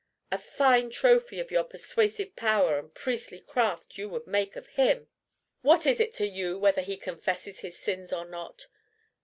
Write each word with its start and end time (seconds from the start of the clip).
A 0.31 0.37
fine 0.39 0.89
trophy 0.89 1.39
of 1.39 1.51
your 1.51 1.63
persuasive 1.63 2.35
power 2.35 2.79
and 2.79 2.91
priestly 2.95 3.39
craft 3.39 3.99
you 3.99 4.09
would 4.09 4.25
make 4.25 4.55
of 4.55 4.65
him! 4.69 5.09
What 5.61 5.85
is 5.85 5.99
it 5.99 6.11
to 6.13 6.27
you 6.27 6.57
whether 6.57 6.81
he 6.81 6.97
confesses 6.97 7.59
his 7.59 7.77
sins 7.77 8.11
or 8.11 8.25
not? 8.25 8.65